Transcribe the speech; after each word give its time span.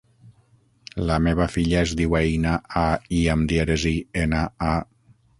La 1.09 1.17
meva 1.25 1.45
filla 1.55 1.75
es 1.87 1.91
diu 1.99 2.15
Aïna: 2.19 2.53
a, 2.85 2.85
i 3.17 3.19
amb 3.33 3.45
dièresi, 3.51 3.93
ena, 4.23 4.41
a. 4.69 4.71